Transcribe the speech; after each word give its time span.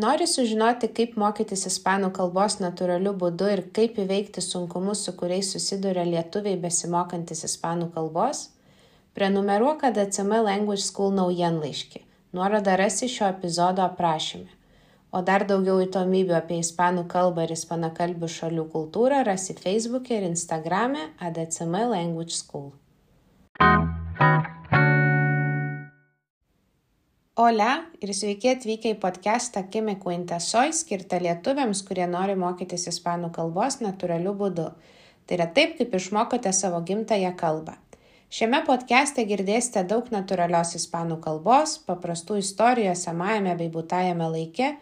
Nori 0.00 0.24
sužinoti, 0.24 0.88
kaip 0.96 1.16
mokytis 1.20 1.66
ispanų 1.68 2.08
kalbos 2.16 2.54
natūraliu 2.62 3.10
būdu 3.20 3.48
ir 3.52 3.60
kaip 3.76 3.98
įveikti 4.00 4.40
sunkumus, 4.40 5.02
su 5.04 5.12
kuriais 5.18 5.50
susiduria 5.52 6.06
lietuviai 6.08 6.56
besimokantis 6.62 7.44
ispanų 7.44 7.90
kalbos? 7.96 8.46
Prenumeruok 9.18 9.84
ADCM 9.90 10.38
Language 10.46 10.86
School 10.86 11.12
naujienlaiškį. 11.18 12.00
Nuorodą 12.32 12.78
rasi 12.80 13.10
šio 13.12 13.26
epizodo 13.28 13.84
aprašyme. 13.84 14.48
O 15.12 15.20
dar 15.26 15.44
daugiau 15.44 15.82
įdomybių 15.84 16.38
apie 16.38 16.62
ispanų 16.62 17.04
kalbą 17.10 17.44
ir 17.44 17.52
ispanakalbių 17.58 18.30
šalių 18.38 18.68
kultūrą 18.72 19.24
rasi 19.26 19.58
Facebook'e 19.58 20.16
ir 20.16 20.30
Instagram'e 20.30 21.10
ADCM 21.28 21.76
Language 21.92 22.38
School. 22.38 22.70
Hola 27.38 27.84
ir 28.02 28.10
sveiki 28.10 28.48
atvykę 28.50 28.90
į 28.90 28.96
podcastą 28.98 29.60
Kime 29.70 29.92
Cuenta 30.02 30.40
Soy, 30.42 30.72
skirtą 30.74 31.20
lietuviams, 31.22 31.84
kurie 31.86 32.02
nori 32.10 32.34
mokytis 32.34 32.88
ispanų 32.90 33.28
kalbos 33.36 33.76
natūraliu 33.78 34.32
būdu. 34.34 34.64
Tai 35.26 35.36
yra 35.36 35.44
taip, 35.54 35.76
kaip 35.78 35.92
išmokote 35.94 36.50
savo 36.50 36.80
gimtają 36.82 37.30
kalbą. 37.38 37.76
Šiame 38.34 38.64
podcast'e 38.66 39.22
girdėsite 39.30 39.84
daug 39.86 40.10
natūralios 40.10 40.74
ispanų 40.74 41.20
kalbos, 41.22 41.76
paprastų 41.86 42.40
istorijų 42.42 42.90
esamajame 42.96 43.54
bei 43.60 43.70
būtajame 43.76 44.26
laike, 44.34 44.72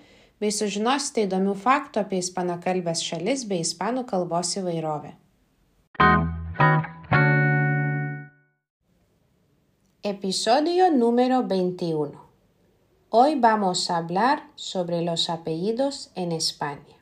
bei 0.41 0.49
sužinosite 0.49 1.27
įdomių 1.29 1.52
faktų 1.52 2.01
apie 2.01 2.23
ispanakalbės 2.24 3.02
šalis 3.05 3.45
bei 3.51 3.60
ispanų 3.60 4.07
kalbos 4.09 4.55
įvairovę. 4.57 5.12
Episodio 10.09 10.88
número 10.96 11.43
21. 11.45 12.27
Hoy 13.10 13.37
vamos 13.37 13.88
a 13.88 13.96
hablar 13.96 14.51
sobre 14.54 15.01
los 15.01 15.30
apellidos 15.30 16.10
en 16.14 16.30
España. 16.30 16.98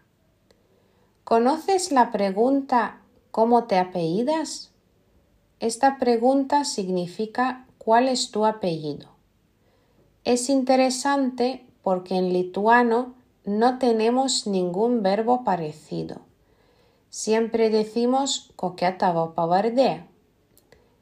¿Conoces 1.25 1.91
la 1.91 2.13
pregunta 2.13 3.01
¿cómo 3.33 3.65
te 3.65 3.77
apellidas? 3.77 4.71
Esta 5.59 5.99
pregunta 5.99 6.65
significa 6.65 7.67
¿cuál 7.79 8.07
es 8.07 8.31
tu 8.31 8.47
apellido? 8.47 9.09
Es 10.23 10.49
interesante 10.49 11.67
porque 11.83 12.15
en 12.15 12.33
lituano 12.33 13.15
no 13.45 13.79
tenemos 13.81 14.47
ningún 14.47 15.03
verbo 15.03 15.43
parecido. 15.43 16.21
Siempre 17.11 17.69
decimos 17.69 18.53
coqueta 18.55 19.13
pavardé. 19.35 20.05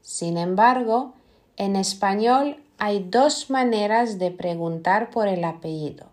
Sin 0.01 0.39
embargo, 0.39 1.13
en 1.57 1.75
español 1.75 2.64
hay 2.77 3.03
dos 3.09 3.49
maneras 3.49 4.19
de 4.19 4.31
preguntar 4.31 5.09
por 5.09 5.27
el 5.27 5.43
apellido. 5.43 6.07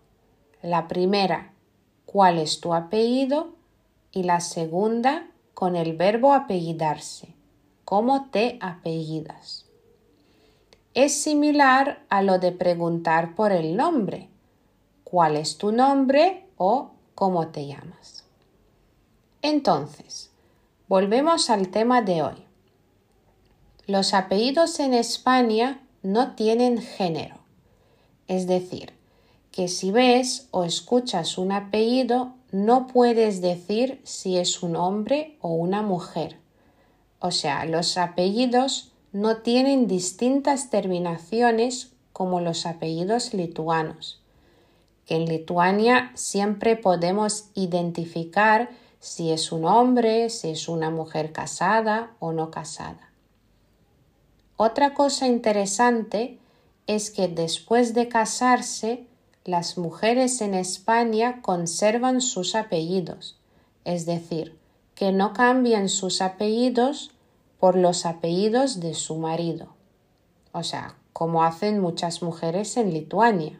La 0.61 0.87
primera, 0.87 1.53
¿cuál 2.05 2.39
es 2.39 2.59
tu 2.59 2.73
apellido? 2.73 3.49
Y 4.11 4.23
la 4.23 4.39
segunda, 4.39 5.27
con 5.53 5.75
el 5.75 5.95
verbo 5.95 6.33
apellidarse. 6.33 7.33
¿Cómo 7.85 8.29
te 8.31 8.57
apellidas? 8.61 9.65
Es 10.93 11.21
similar 11.21 12.03
a 12.09 12.21
lo 12.21 12.39
de 12.39 12.51
preguntar 12.51 13.35
por 13.35 13.51
el 13.51 13.75
nombre. 13.75 14.29
¿Cuál 15.03 15.35
es 15.35 15.57
tu 15.57 15.71
nombre? 15.71 16.43
o 16.57 16.91
¿cómo 17.15 17.47
te 17.47 17.67
llamas? 17.67 18.25
Entonces, 19.41 20.31
volvemos 20.87 21.49
al 21.49 21.69
tema 21.69 22.01
de 22.01 22.23
hoy. 22.23 22.45
Los 23.85 24.13
apellidos 24.13 24.79
en 24.79 24.93
España 24.93 25.81
no 26.03 26.35
tienen 26.35 26.79
género. 26.79 27.37
Es 28.27 28.45
decir, 28.45 28.93
que 29.51 29.67
si 29.67 29.91
ves 29.91 30.47
o 30.51 30.63
escuchas 30.63 31.37
un 31.37 31.51
apellido, 31.51 32.33
no 32.51 32.87
puedes 32.87 33.41
decir 33.41 33.99
si 34.03 34.37
es 34.37 34.61
un 34.61 34.75
hombre 34.75 35.37
o 35.41 35.49
una 35.49 35.81
mujer. 35.81 36.37
O 37.19 37.31
sea, 37.31 37.65
los 37.65 37.97
apellidos 37.97 38.91
no 39.11 39.37
tienen 39.37 39.87
distintas 39.87 40.69
terminaciones 40.69 41.93
como 42.11 42.41
los 42.41 42.65
apellidos 42.65 43.33
lituanos, 43.33 44.23
en 45.07 45.25
Lituania 45.25 46.11
siempre 46.15 46.77
podemos 46.77 47.49
identificar 47.55 48.69
si 48.99 49.31
es 49.31 49.51
un 49.51 49.65
hombre, 49.65 50.29
si 50.29 50.51
es 50.51 50.69
una 50.69 50.89
mujer 50.89 51.33
casada 51.33 52.13
o 52.19 52.31
no 52.31 52.51
casada. 52.51 53.11
Otra 54.57 54.93
cosa 54.93 55.27
interesante 55.27 56.37
es 56.85 57.11
que 57.11 57.27
después 57.27 57.93
de 57.93 58.07
casarse, 58.07 59.07
las 59.45 59.77
mujeres 59.77 60.41
en 60.41 60.53
España 60.53 61.41
conservan 61.41 62.21
sus 62.21 62.55
apellidos, 62.55 63.37
es 63.83 64.05
decir, 64.05 64.57
que 64.95 65.11
no 65.11 65.33
cambian 65.33 65.89
sus 65.89 66.21
apellidos 66.21 67.11
por 67.59 67.75
los 67.75 68.05
apellidos 68.05 68.79
de 68.79 68.93
su 68.93 69.15
marido, 69.15 69.67
o 70.51 70.63
sea, 70.63 70.95
como 71.13 71.43
hacen 71.43 71.79
muchas 71.79 72.21
mujeres 72.21 72.77
en 72.77 72.93
Lituania. 72.93 73.59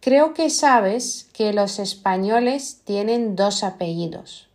Creo 0.00 0.34
que 0.34 0.50
sabes 0.50 1.28
que 1.32 1.52
los 1.52 1.78
españoles 1.78 2.82
tienen 2.84 3.34
dos 3.36 3.64
apellidos, 3.64 4.48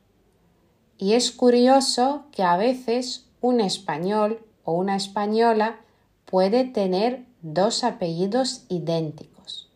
y 0.97 1.13
es 1.13 1.31
curioso 1.31 2.23
que 2.31 2.43
a 2.43 2.55
veces 2.55 3.25
un 3.41 3.59
español 3.59 4.45
o 4.63 4.73
una 4.73 4.95
española 4.95 5.79
puede 6.25 6.63
tener 6.63 7.25
dos 7.41 7.83
apellidos 7.83 8.65
idénticos. 8.69 9.69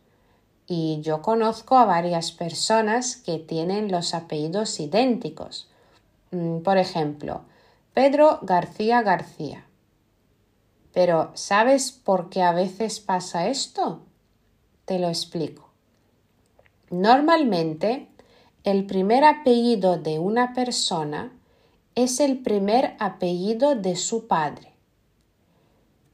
Y 0.66 1.00
yo 1.02 1.22
conozco 1.22 1.76
a 1.76 1.84
varias 1.84 2.32
personas 2.32 3.16
que 3.16 3.38
tienen 3.38 3.90
los 3.90 4.14
apellidos 4.14 4.80
idénticos. 4.80 5.68
Mm, 6.30 6.58
por 6.58 6.78
ejemplo, 6.78 7.42
Pedro 7.92 8.40
García 8.42 9.02
García. 9.02 9.64
Pero 10.92 11.30
¿sabes 11.34 11.92
por 11.92 12.30
qué 12.30 12.42
a 12.42 12.52
veces 12.52 13.00
pasa 13.00 13.48
esto? 13.48 14.00
Te 14.86 14.98
lo 14.98 15.08
explico. 15.08 15.70
Normalmente, 16.90 18.08
el 18.64 18.86
primer 18.86 19.24
apellido 19.24 19.98
de 19.98 20.18
una 20.18 20.54
persona 20.54 21.35
es 21.96 22.20
el 22.20 22.40
primer 22.40 22.94
apellido 22.98 23.74
de 23.74 23.96
su 23.96 24.26
padre. 24.26 24.74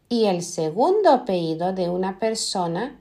Y 0.09 0.26
el 0.26 0.43
segundo 0.43 1.10
apellido 1.10 1.72
de 1.72 1.88
una 1.88 2.20
persona 2.20 3.00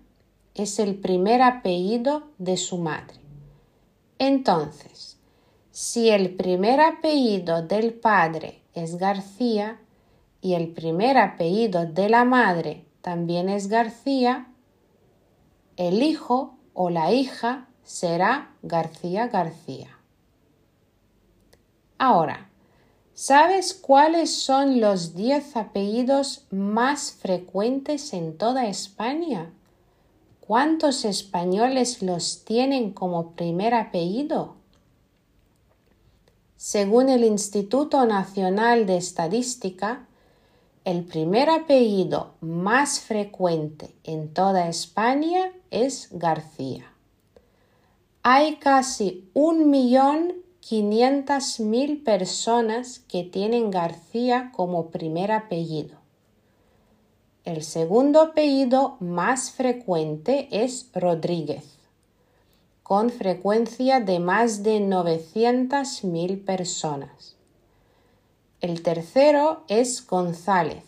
es 0.55 0.79
el 0.79 0.95
primer 0.95 1.43
apellido 1.43 2.23
de 2.39 2.57
su 2.57 2.79
madre. 2.79 3.19
Entonces, 4.17 5.19
si 5.69 6.09
el 6.09 6.35
primer 6.35 6.81
apellido 6.81 7.61
del 7.61 7.93
padre 7.93 8.63
es 8.73 8.97
García 8.97 9.79
y 10.41 10.55
el 10.55 10.69
primer 10.73 11.19
apellido 11.19 11.85
de 11.85 12.09
la 12.09 12.25
madre 12.25 12.85
también 13.01 13.47
es 13.47 13.67
García, 13.67 14.47
el 15.77 16.01
hijo 16.01 16.57
o 16.73 16.89
la 16.89 17.11
hija 17.11 17.67
será 17.83 18.55
García 18.63 19.27
García. 19.27 19.99
Ahora, 21.99 22.50
¿Sabes 23.23 23.75
cuáles 23.75 24.35
son 24.35 24.81
los 24.81 25.13
10 25.13 25.55
apellidos 25.55 26.47
más 26.49 27.11
frecuentes 27.11 28.13
en 28.13 28.35
toda 28.35 28.65
España? 28.65 29.53
¿Cuántos 30.39 31.05
españoles 31.05 32.01
los 32.01 32.43
tienen 32.45 32.93
como 32.93 33.33
primer 33.33 33.75
apellido? 33.75 34.55
Según 36.57 37.09
el 37.09 37.23
Instituto 37.23 38.07
Nacional 38.07 38.87
de 38.87 38.97
Estadística, 38.97 40.07
el 40.83 41.03
primer 41.03 41.51
apellido 41.51 42.33
más 42.41 43.01
frecuente 43.01 43.93
en 44.03 44.33
toda 44.33 44.67
España 44.67 45.51
es 45.69 46.07
García. 46.11 46.91
Hay 48.23 48.55
casi 48.55 49.29
un 49.35 49.69
millón 49.69 50.41
500.000 50.61 52.03
personas 52.03 52.99
que 52.99 53.23
tienen 53.23 53.71
García 53.71 54.51
como 54.55 54.91
primer 54.91 55.31
apellido. 55.31 55.97
El 57.43 57.63
segundo 57.63 58.21
apellido 58.21 58.95
más 58.99 59.49
frecuente 59.49 60.47
es 60.51 60.87
Rodríguez, 60.93 61.79
con 62.83 63.09
frecuencia 63.09 63.99
de 64.01 64.19
más 64.19 64.61
de 64.61 64.79
900.000 64.79 66.45
personas. 66.45 67.35
El 68.59 68.83
tercero 68.83 69.63
es 69.67 70.05
González, 70.05 70.83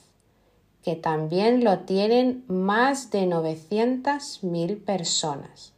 que 0.84 0.96
también 0.96 1.64
lo 1.64 1.80
tienen 1.80 2.46
más 2.48 3.10
de 3.10 3.26
900.000 3.26 4.86
personas. 4.86 5.74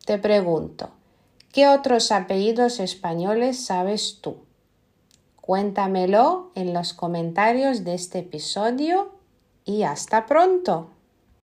te 0.05 0.17
pregunto, 0.17 0.89
¿qué 1.53 1.67
otros 1.67 2.11
apellidos 2.11 2.79
españoles 2.79 3.63
sabes 3.63 4.17
tú? 4.21 4.37
Cuéntamelo 5.35 6.49
en 6.55 6.73
los 6.73 6.93
comentarios 6.93 7.83
de 7.83 7.93
este 7.93 8.17
episodio 8.19 9.11
y 9.65 9.83
hasta 9.83 10.25
pronto. 10.25 10.89